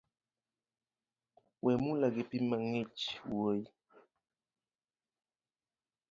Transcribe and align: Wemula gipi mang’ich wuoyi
Wemula 1.63 2.07
gipi 2.15 2.37
mang’ich 2.49 2.99
wuoyi 3.31 3.65